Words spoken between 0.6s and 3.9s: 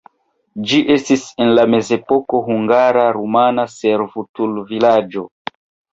Ĝi estis en la mezepoko hungara-rumana